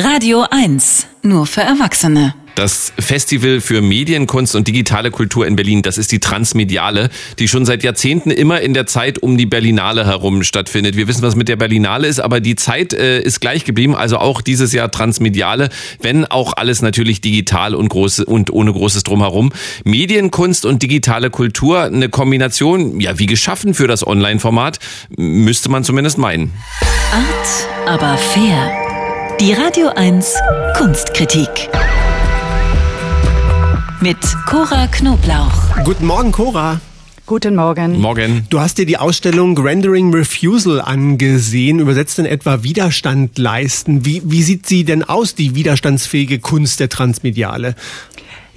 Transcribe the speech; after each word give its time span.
Radio 0.00 0.46
1, 0.48 1.08
nur 1.22 1.44
für 1.44 1.62
Erwachsene. 1.62 2.32
Das 2.54 2.92
Festival 3.00 3.60
für 3.60 3.82
Medienkunst 3.82 4.54
und 4.54 4.68
digitale 4.68 5.10
Kultur 5.10 5.44
in 5.44 5.56
Berlin, 5.56 5.82
das 5.82 5.98
ist 5.98 6.12
die 6.12 6.20
Transmediale, 6.20 7.10
die 7.40 7.48
schon 7.48 7.66
seit 7.66 7.82
Jahrzehnten 7.82 8.30
immer 8.30 8.60
in 8.60 8.74
der 8.74 8.86
Zeit 8.86 9.18
um 9.18 9.36
die 9.36 9.46
Berlinale 9.46 10.06
herum 10.06 10.44
stattfindet. 10.44 10.96
Wir 10.96 11.08
wissen, 11.08 11.22
was 11.22 11.34
mit 11.34 11.48
der 11.48 11.56
Berlinale 11.56 12.06
ist, 12.06 12.20
aber 12.20 12.38
die 12.38 12.54
Zeit 12.54 12.92
äh, 12.92 13.20
ist 13.20 13.40
gleich 13.40 13.64
geblieben, 13.64 13.96
also 13.96 14.18
auch 14.18 14.40
dieses 14.40 14.72
Jahr 14.72 14.92
Transmediale, 14.92 15.68
wenn 16.00 16.24
auch 16.26 16.52
alles 16.56 16.80
natürlich 16.80 17.20
digital 17.20 17.74
und 17.74 17.88
große 17.88 18.24
und 18.24 18.52
ohne 18.52 18.72
großes 18.72 19.02
drumherum. 19.02 19.50
Medienkunst 19.82 20.64
und 20.64 20.80
digitale 20.80 21.30
Kultur, 21.30 21.82
eine 21.82 22.08
Kombination, 22.08 23.00
ja, 23.00 23.18
wie 23.18 23.26
geschaffen 23.26 23.74
für 23.74 23.88
das 23.88 24.06
Online-Format, 24.06 24.78
müsste 25.16 25.68
man 25.70 25.82
zumindest 25.82 26.18
meinen. 26.18 26.52
Art, 27.10 27.88
aber 27.88 28.16
fair. 28.16 28.87
Die 29.40 29.52
Radio 29.52 29.86
1 29.94 30.34
Kunstkritik. 30.76 31.48
Mit 34.00 34.16
Cora 34.46 34.88
Knoblauch. 34.88 35.84
Guten 35.84 36.06
Morgen, 36.06 36.32
Cora. 36.32 36.80
Guten 37.24 37.54
Morgen. 37.54 38.00
Morgen. 38.00 38.46
Du 38.50 38.58
hast 38.58 38.78
dir 38.78 38.86
die 38.86 38.96
Ausstellung 38.96 39.56
Rendering 39.56 40.12
Refusal 40.12 40.80
angesehen, 40.80 41.78
übersetzt 41.78 42.18
in 42.18 42.26
etwa 42.26 42.64
Widerstand 42.64 43.38
leisten. 43.38 44.04
Wie, 44.04 44.22
wie 44.24 44.42
sieht 44.42 44.66
sie 44.66 44.82
denn 44.82 45.04
aus, 45.04 45.36
die 45.36 45.54
widerstandsfähige 45.54 46.40
Kunst 46.40 46.80
der 46.80 46.88
Transmediale? 46.88 47.76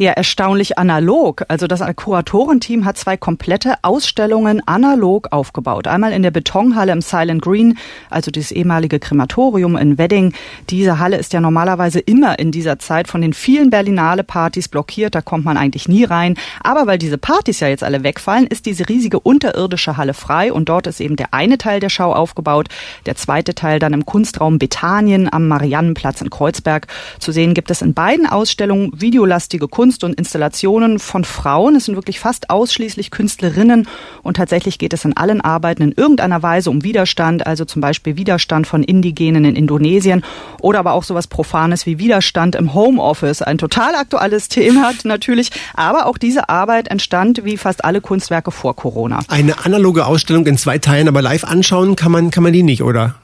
Ja, 0.02 0.14
erstaunlich 0.14 0.80
analog. 0.80 1.46
Also 1.48 1.68
das 1.68 1.84
Kuratorenteam 1.96 2.86
hat 2.86 2.98
zwei 2.98 3.18
komplette 3.18 3.76
Ausstellungen 3.84 4.68
analog 4.68 5.28
aufgebaut. 5.30 5.86
Einmal 5.86 6.12
in 6.12 6.24
der 6.24 6.32
Betonhalle 6.32 6.92
im 6.92 7.02
Silent 7.02 7.44
Green, 7.44 7.78
also 8.10 8.32
das 8.32 8.52
ehemalige 8.52 8.98
Krematorium 8.98 9.78
in 9.78 10.00
Wedding. 10.00 10.34
Diese 10.72 10.98
Halle 10.98 11.18
ist 11.18 11.34
ja 11.34 11.40
normalerweise 11.40 12.00
immer 12.00 12.40
in 12.40 12.52
dieser 12.52 12.80
Zeit 12.80 13.10
von 13.10 13.22
den 13.22 13.34
vielen 13.34 13.70
Berlinale-Partys 13.70 14.70
blockiert. 14.70 15.14
Da 15.14 15.22
kommt 15.22 15.46
man 15.46 15.56
eigentlich 15.56 15.88
nie 15.88 16.04
rein. 16.04 16.36
Aber 16.64 16.88
weil 16.88 16.98
diese 16.98 17.20
Partys 17.20 17.60
ja 17.60 17.68
jetzt 17.68 17.84
alle 17.84 18.02
wegfallen, 18.02 18.48
ist 18.48 18.66
diese 18.66 18.90
riesige 18.90 19.20
unterirdische 19.20 19.98
Halle 19.98 20.16
frei 20.16 20.52
und 20.52 20.68
dort 20.68 20.88
ist 20.88 21.00
eben 21.00 21.16
der 21.16 21.32
eine 21.36 21.60
Teil 21.60 21.80
der 21.80 21.90
Schau 21.90 22.12
aufgebaut. 22.12 22.70
Der 23.06 23.18
zweite 23.18 23.54
Teil 23.54 23.78
dann 23.78 23.94
im 23.94 24.08
Kunstraum 24.08 24.58
Bethanien 24.58 25.32
am 25.32 25.48
Mariannenplatz 25.48 26.22
in 26.22 26.32
Kreuzberg. 26.32 26.88
Zu 27.20 27.32
sehen 27.32 27.54
gibt 27.54 27.70
es 27.70 27.84
in 27.84 27.94
beiden 27.94 28.26
Ausstellungen 28.26 29.00
videolastige 29.00 29.68
Kunst 29.68 29.91
Kunst 29.92 30.06
und 30.06 30.14
Installationen 30.14 31.00
von 31.00 31.26
Frauen. 31.26 31.76
Es 31.76 31.84
sind 31.84 31.96
wirklich 31.96 32.18
fast 32.18 32.50
ausschließlich 32.50 33.12
Künstlerinnen 33.12 33.90
und 34.24 34.38
tatsächlich 34.38 34.80
geht 34.80 34.94
es 34.94 35.04
in 35.04 35.18
allen 35.18 35.42
Arbeiten 35.42 35.84
in 35.84 35.92
irgendeiner 35.92 36.42
Weise 36.42 36.70
um 36.70 36.82
Widerstand, 36.82 37.46
also 37.46 37.66
zum 37.66 37.82
Beispiel 37.82 38.16
Widerstand 38.16 38.68
von 38.68 38.84
Indigenen 38.84 39.44
in 39.44 39.58
Indonesien 39.58 40.24
oder 40.62 40.80
aber 40.80 40.94
auch 40.94 41.04
sowas 41.04 41.28
Profanes 41.28 41.86
wie 41.86 42.00
Widerstand 42.00 42.56
im 42.56 42.74
Homeoffice. 42.74 43.42
Ein 43.42 43.58
total 43.58 43.96
aktuelles 43.96 44.48
Thema 44.48 44.94
natürlich, 45.04 45.50
aber 45.74 46.06
auch 46.06 46.18
diese 46.18 46.48
Arbeit 46.48 46.88
entstand 46.88 47.44
wie 47.44 47.58
fast 47.58 47.84
alle 47.84 48.00
Kunstwerke 48.00 48.52
vor 48.52 48.78
Corona. 48.78 49.20
Eine 49.28 49.66
analoge 49.66 50.06
Ausstellung 50.06 50.46
in 50.46 50.58
zwei 50.58 50.78
Teilen, 50.78 51.10
aber 51.10 51.22
live 51.22 51.44
anschauen 51.44 51.98
kann 51.98 52.14
man, 52.14 52.32
kann 52.32 52.44
man 52.44 52.54
die 52.54 52.64
nicht, 52.64 52.82
oder? 52.82 53.16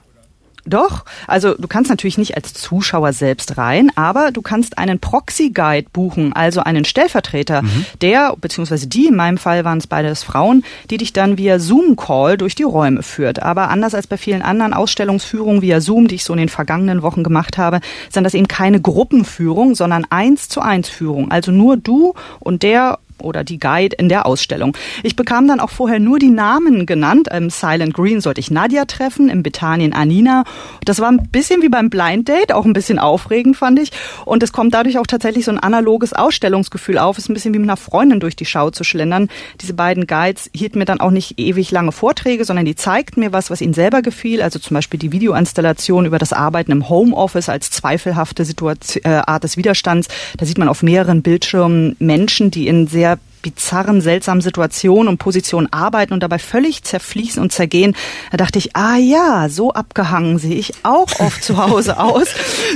Doch, 0.68 1.06
also 1.28 1.54
du 1.54 1.68
kannst 1.68 1.90
natürlich 1.90 2.18
nicht 2.18 2.36
als 2.36 2.54
Zuschauer 2.54 3.14
selbst 3.14 3.58
rein, 3.58 3.90
aber 3.96 4.32
du 4.32 4.42
kannst 4.42 4.78
einen 4.78 5.00
Proxy-Guide 5.00 5.88
buchen, 5.94 6.34
also 6.34 6.62
einen 6.62 6.84
Stellvertreter, 6.84 7.62
mhm. 7.62 7.86
der, 8.02 8.36
beziehungsweise 8.40 8.88
die, 8.88 9.08
in 9.08 9.16
meinem 9.16 9.38
Fall 9.38 9.64
waren 9.64 9.78
es 9.78 9.88
beides 9.88 10.24
Frauen, 10.24 10.64
die 10.90 10.98
dich 10.98 11.14
dann 11.14 11.38
via 11.38 11.60
Zoom-Call 11.60 12.38
durch 12.38 12.56
die 12.56 12.64
Räume 12.64 13.02
führt. 13.02 13.42
Aber 13.42 13.70
anders 13.70 13.96
als 13.96 14.08
bei 14.08 14.18
vielen 14.18 14.42
anderen 14.42 14.74
Ausstellungsführungen 14.74 15.62
via 15.62 15.80
Zoom, 15.80 16.10
die 16.10 16.16
ich 16.16 16.26
so 16.26 16.34
in 16.34 16.40
den 16.40 16.50
vergangenen 16.50 17.02
Wochen 17.02 17.24
gemacht 17.24 17.58
habe, 17.58 17.80
sind 18.10 18.26
das 18.26 18.34
eben 18.34 18.50
keine 18.50 18.82
Gruppenführung, 18.82 19.74
sondern 19.74 20.06
eins 20.10 20.50
zu 20.50 20.60
eins 20.60 20.90
Führung. 20.90 21.32
Also 21.32 21.52
nur 21.52 21.78
du 21.78 22.14
und 22.40 22.64
der 22.64 23.00
oder 23.22 23.44
die 23.44 23.60
Guide 23.60 23.96
in 23.98 24.10
der 24.10 24.26
Ausstellung. 24.26 24.76
Ich 25.04 25.16
bekam 25.16 25.48
dann 25.48 25.60
auch 25.60 25.70
vorher 25.70 26.00
nur 26.00 26.20
die 26.20 26.30
Namen 26.30 26.86
genannt. 26.86 27.28
Im 27.32 27.50
Silent 27.50 27.94
Green 27.94 28.22
sollte 28.22 28.40
ich 28.40 28.52
Nadia 28.52 28.86
treffen, 28.86 29.30
im 29.30 29.44
Bethanien 29.44 29.94
Anina. 29.94 30.44
Das 30.86 31.00
war 31.00 31.10
ein 31.10 31.28
bisschen 31.32 31.62
wie 31.62 31.70
beim 31.70 31.90
Blind 31.90 32.28
Date, 32.28 32.52
auch 32.52 32.66
ein 32.66 32.74
bisschen 32.74 33.00
aufregend 33.00 33.58
fand 33.58 33.80
ich. 33.80 33.92
Und 34.26 34.44
es 34.44 34.52
kommt 34.52 34.74
dadurch 34.74 34.98
auch 34.98 35.08
tatsächlich 35.08 35.46
so 35.46 35.52
ein 35.52 35.60
analoges 35.60 36.14
Ausstellungsgefühl 36.14 36.98
auf. 36.98 37.18
Es 37.18 37.26
ist 37.26 37.30
ein 37.30 37.34
bisschen 37.34 37.54
wie 37.54 37.60
mit 37.60 37.70
einer 37.70 37.78
Freundin 37.78 38.20
durch 38.20 38.36
die 38.36 38.46
Schau 38.46 38.70
zu 38.70 38.84
schlendern. 38.84 39.30
Diese 39.62 39.74
beiden 39.74 40.08
Guides 40.08 40.50
hielten 40.54 40.80
mir 40.80 40.86
dann 40.86 41.00
auch 41.00 41.12
nicht 41.12 41.40
ewig 41.40 41.72
lange 41.72 41.92
Vorträge, 41.92 42.46
sondern 42.46 42.66
die 42.66 42.76
zeigten 42.76 43.20
mir 43.22 43.34
was, 43.34 43.50
was 43.50 43.62
ihnen 43.62 43.74
selber 43.74 44.02
gefiel. 44.02 44.42
Also 44.42 44.60
zum 44.60 44.76
Beispiel 44.76 45.00
die 45.00 45.12
Videoinstallation 45.12 46.06
über 46.06 46.20
das 46.20 46.34
Arbeiten 46.34 46.72
im 46.72 46.90
Homeoffice 46.90 47.50
als 47.50 47.72
zweifelhafte 47.72 48.46
Situation, 48.46 48.58
äh, 49.04 49.22
Art 49.26 49.44
des 49.44 49.58
Widerstands. 49.58 50.08
Da 50.38 50.46
sieht 50.46 50.58
man 50.58 50.70
auf 50.70 50.84
mehreren 50.84 51.22
Bildschirmen 51.22 51.96
Menschen, 52.00 52.52
die 52.52 52.68
in 52.68 52.88
sehr 52.88 53.07
up 53.08 53.37
bizarren, 53.48 54.02
seltsamen 54.02 54.42
Situationen 54.42 55.08
und 55.08 55.20
Positionen 55.20 55.72
arbeiten 55.72 56.12
und 56.12 56.22
dabei 56.22 56.38
völlig 56.38 56.84
zerfließen 56.84 57.42
und 57.42 57.54
zergehen. 57.54 57.96
Da 58.32 58.36
dachte 58.38 58.60
ich, 58.60 58.76
ah 58.76 58.98
ja, 58.98 59.48
so 59.48 59.72
abgehangen 59.72 60.38
sehe 60.38 60.56
ich 60.56 60.74
auch 60.84 61.08
oft 61.20 61.42
zu 61.42 61.58
Hause 61.58 61.98
aus. 62.00 62.28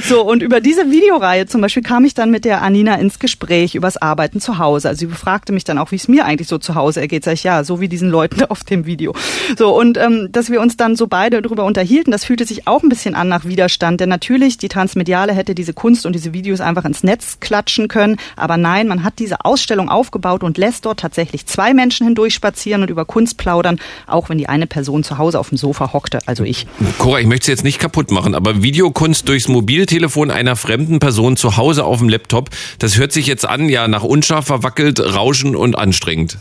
So, 0.04 0.22
und 0.22 0.42
über 0.42 0.62
diese 0.62 0.90
Videoreihe 0.90 1.46
zum 1.46 1.60
Beispiel 1.60 1.84
kam 1.84 2.06
ich 2.06 2.14
dann 2.14 2.32
mit 2.32 2.46
der 2.46 2.62
Anina 2.62 2.96
ins 2.96 3.20
Gespräch 3.20 3.76
übers 3.76 3.98
Arbeiten 3.98 4.40
zu 4.40 4.60
Hause. 4.60 4.88
Also 4.88 5.00
sie 5.00 5.06
befragte 5.08 5.52
mich 5.52 5.66
dann 5.66 5.78
auch, 5.78 5.92
wie 5.92 5.98
es 5.98 6.08
mir 6.08 6.24
eigentlich 6.24 6.48
so 6.48 6.58
zu 6.58 6.76
Hause 6.76 7.02
ergeht. 7.02 7.26
Sag 7.26 7.34
ich, 7.34 7.44
ja, 7.44 7.66
so 7.66 7.82
wie 7.82 7.90
diesen 7.90 8.10
Leuten 8.10 8.44
auf 8.50 8.64
dem 8.64 8.86
Video. 8.86 9.14
So, 9.58 9.78
und 9.78 9.98
ähm, 9.98 10.30
dass 10.32 10.50
wir 10.50 10.62
uns 10.62 10.78
dann 10.78 10.96
so 10.96 11.08
beide 11.08 11.42
darüber 11.42 11.66
unterhielten, 11.66 12.12
das 12.12 12.24
fühlte 12.24 12.46
sich 12.46 12.66
auch 12.66 12.82
ein 12.82 12.90
bisschen 12.90 13.14
an 13.14 13.28
nach 13.28 13.44
Widerstand. 13.44 14.00
Denn 14.00 14.10
natürlich, 14.10 14.58
die 14.58 14.70
Transmediale 14.70 15.34
hätte 15.34 15.54
diese 15.54 15.74
Kunst 15.74 16.06
und 16.06 16.14
diese 16.14 16.32
Videos 16.32 16.62
einfach 16.62 16.86
ins 16.86 17.04
Netz 17.04 17.40
klatschen 17.42 17.90
können. 17.90 18.16
Aber 18.38 18.56
nein, 18.56 18.88
man 18.88 19.04
hat 19.04 19.20
diese 19.20 19.44
Ausstellung 19.44 19.90
aufgebaut 19.90 20.44
und 20.44 20.58
lässt 20.62 20.86
dort 20.86 21.00
tatsächlich 21.00 21.48
zwei 21.48 21.74
Menschen 21.74 22.06
hindurch 22.06 22.36
spazieren 22.36 22.84
und 22.84 22.90
über 22.90 23.04
Kunst 23.04 23.38
plaudern, 23.38 23.80
auch 24.08 24.30
wenn 24.30 24.38
die 24.38 24.48
eine 24.48 24.68
Person 24.68 25.04
zu 25.04 25.18
Hause 25.18 25.40
auf 25.40 25.50
dem 25.50 25.58
Sofa 25.58 25.92
hockte, 25.92 26.20
also 26.28 26.44
ich. 26.44 26.68
Cora, 27.00 27.20
ich 27.20 27.26
möchte 27.26 27.44
es 27.44 27.48
jetzt 27.48 27.64
nicht 27.64 27.80
kaputt 27.80 28.12
machen, 28.12 28.36
aber 28.36 28.62
Videokunst 28.62 29.28
durchs 29.28 29.48
Mobiltelefon 29.48 30.30
einer 30.32 30.56
fremden 30.56 31.00
Person 31.00 31.36
zu 31.36 31.58
Hause 31.58 31.84
auf 31.84 31.98
dem 31.98 32.10
Laptop, 32.10 32.52
das 32.80 32.98
hört 32.98 33.12
sich 33.12 33.26
jetzt 33.26 33.46
an, 33.46 33.68
ja, 33.68 33.88
nach 33.88 34.04
unscharf 34.04 34.46
verwackelt, 34.46 35.00
rauschen 35.00 35.56
und 35.56 35.78
anstrengend. 35.78 36.38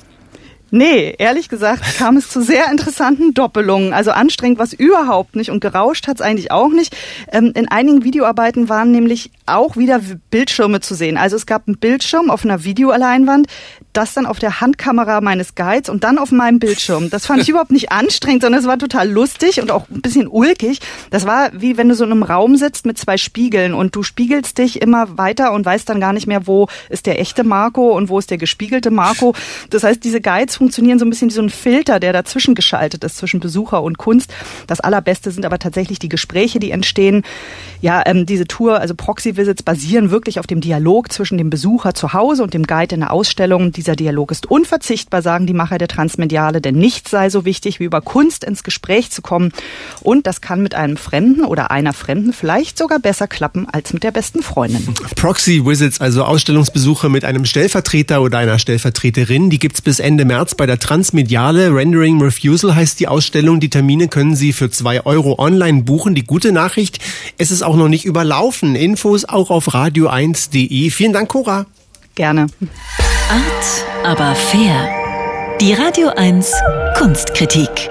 Nee, 0.72 1.16
ehrlich 1.18 1.48
gesagt 1.48 1.82
kam 1.98 2.16
es 2.16 2.28
zu 2.28 2.42
sehr 2.42 2.70
interessanten 2.70 3.34
Doppelungen. 3.34 3.92
Also 3.92 4.12
anstrengend 4.12 4.58
was 4.58 4.72
überhaupt 4.72 5.34
nicht 5.34 5.50
und 5.50 5.60
gerauscht 5.60 6.06
hat 6.06 6.16
es 6.16 6.22
eigentlich 6.22 6.52
auch 6.52 6.70
nicht. 6.70 6.96
Ähm, 7.32 7.52
in 7.54 7.68
einigen 7.68 8.04
Videoarbeiten 8.04 8.68
waren 8.68 8.92
nämlich 8.92 9.30
auch 9.46 9.76
wieder 9.76 10.00
Bildschirme 10.30 10.80
zu 10.80 10.94
sehen. 10.94 11.16
Also 11.16 11.36
es 11.36 11.46
gab 11.46 11.66
einen 11.66 11.78
Bildschirm 11.78 12.30
auf 12.30 12.44
einer 12.44 12.62
Videoleinwand, 12.62 13.48
das 13.92 14.14
dann 14.14 14.26
auf 14.26 14.38
der 14.38 14.60
Handkamera 14.60 15.20
meines 15.20 15.54
Guides 15.54 15.88
und 15.88 16.04
dann 16.04 16.18
auf 16.18 16.32
meinem 16.32 16.58
Bildschirm. 16.58 17.10
Das 17.10 17.26
fand 17.26 17.42
ich 17.42 17.48
überhaupt 17.50 17.72
nicht 17.72 17.92
anstrengend, 17.92 18.42
sondern 18.42 18.60
es 18.60 18.66
war 18.66 18.78
total 18.78 19.08
lustig 19.10 19.60
und 19.60 19.70
auch 19.70 19.88
ein 19.90 20.00
bisschen 20.00 20.28
ulkig. 20.28 20.80
Das 21.10 21.26
war 21.26 21.50
wie 21.52 21.76
wenn 21.76 21.88
du 21.88 21.94
so 21.94 22.04
in 22.04 22.12
einem 22.12 22.22
Raum 22.22 22.56
sitzt 22.56 22.86
mit 22.86 22.98
zwei 22.98 23.16
Spiegeln 23.16 23.74
und 23.74 23.96
du 23.96 24.02
spiegelst 24.02 24.58
dich 24.58 24.80
immer 24.80 25.18
weiter 25.18 25.52
und 25.52 25.64
weißt 25.64 25.88
dann 25.88 26.00
gar 26.00 26.12
nicht 26.12 26.26
mehr, 26.26 26.46
wo 26.46 26.68
ist 26.88 27.06
der 27.06 27.20
echte 27.20 27.44
Marco 27.44 27.96
und 27.96 28.08
wo 28.08 28.18
ist 28.18 28.30
der 28.30 28.38
gespiegelte 28.38 28.90
Marco. 28.90 29.34
Das 29.70 29.84
heißt, 29.84 30.02
diese 30.04 30.20
Guides 30.20 30.56
funktionieren 30.56 30.98
so 30.98 31.04
ein 31.04 31.10
bisschen 31.10 31.30
wie 31.30 31.34
so 31.34 31.42
ein 31.42 31.50
Filter, 31.50 32.00
der 32.00 32.12
dazwischen 32.12 32.54
geschaltet 32.54 33.04
ist 33.04 33.16
zwischen 33.16 33.40
Besucher 33.40 33.82
und 33.82 33.98
Kunst. 33.98 34.32
Das 34.66 34.80
allerbeste 34.80 35.30
sind 35.30 35.44
aber 35.44 35.58
tatsächlich 35.58 35.98
die 35.98 36.08
Gespräche, 36.08 36.60
die 36.60 36.70
entstehen. 36.70 37.22
Ja, 37.80 38.02
ähm, 38.06 38.26
diese 38.26 38.46
Tour, 38.46 38.80
also 38.80 38.94
Proxy 38.94 39.36
Visits 39.36 39.62
basieren 39.62 40.10
wirklich 40.10 40.38
auf 40.38 40.46
dem 40.46 40.60
Dialog 40.60 41.12
zwischen 41.12 41.38
dem 41.38 41.50
Besucher 41.50 41.94
zu 41.94 42.12
Hause 42.12 42.42
und 42.42 42.54
dem 42.54 42.66
Guide 42.66 42.94
in 42.94 43.00
der 43.00 43.12
Ausstellung. 43.12 43.72
Dieser 43.80 43.96
Dialog 43.96 44.30
ist 44.30 44.44
unverzichtbar, 44.44 45.22
sagen 45.22 45.46
die 45.46 45.54
Macher 45.54 45.78
der 45.78 45.88
Transmediale, 45.88 46.60
denn 46.60 46.74
nichts 46.74 47.10
sei 47.10 47.30
so 47.30 47.46
wichtig, 47.46 47.80
wie 47.80 47.84
über 47.84 48.02
Kunst 48.02 48.44
ins 48.44 48.62
Gespräch 48.62 49.10
zu 49.10 49.22
kommen. 49.22 49.52
Und 50.02 50.26
das 50.26 50.42
kann 50.42 50.62
mit 50.62 50.74
einem 50.74 50.98
Fremden 50.98 51.44
oder 51.44 51.70
einer 51.70 51.94
Fremden 51.94 52.34
vielleicht 52.34 52.76
sogar 52.76 52.98
besser 52.98 53.28
klappen 53.28 53.66
als 53.66 53.94
mit 53.94 54.02
der 54.02 54.10
besten 54.10 54.42
Freundin. 54.42 54.94
Proxy 55.16 55.64
Visits, 55.64 56.02
also 56.02 56.24
Ausstellungsbesuche 56.24 57.08
mit 57.08 57.24
einem 57.24 57.46
Stellvertreter 57.46 58.20
oder 58.20 58.36
einer 58.36 58.58
Stellvertreterin, 58.58 59.48
die 59.48 59.58
gibt's 59.58 59.80
bis 59.80 60.00
Ende 60.00 60.26
März 60.26 60.50
März 60.50 60.54
bei 60.54 60.66
der 60.66 60.78
Transmediale 60.78 61.74
Rendering 61.74 62.20
Refusal 62.22 62.74
heißt 62.74 62.98
die 62.98 63.08
Ausstellung. 63.08 63.60
Die 63.60 63.68
Termine 63.68 64.08
können 64.08 64.34
Sie 64.34 64.52
für 64.52 64.70
zwei 64.70 65.04
Euro 65.04 65.38
online 65.38 65.82
buchen. 65.82 66.14
Die 66.14 66.24
gute 66.24 66.50
Nachricht, 66.50 66.98
es 67.38 67.50
ist 67.50 67.62
auch 67.62 67.76
noch 67.76 67.88
nicht 67.88 68.06
überlaufen. 68.06 68.74
Infos 68.74 69.26
auch 69.26 69.50
auf 69.50 69.74
radio1.de. 69.74 70.90
Vielen 70.90 71.12
Dank, 71.12 71.28
Cora. 71.28 71.66
Gerne. 72.14 72.46
Art, 73.30 73.86
aber 74.04 74.34
fair. 74.34 74.88
Die 75.60 75.72
Radio 75.72 76.08
1 76.08 76.52
Kunstkritik. 76.98 77.88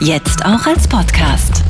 Jetzt 0.00 0.42
auch 0.46 0.64
als 0.64 0.88
Podcast. 0.88 1.61